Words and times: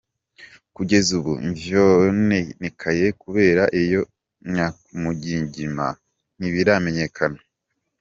Kugeza 0.75 1.09
ubu 1.19 1.33
ivyononekaye 1.49 3.05
kubera 3.21 3.63
iyo 3.81 4.01
nyamugigima 4.53 5.87
ntibiramenyekana. 6.37 7.39